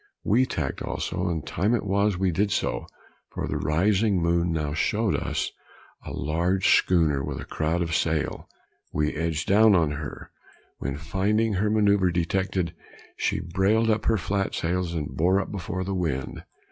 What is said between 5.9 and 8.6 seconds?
a large schooner with a crowd of sail.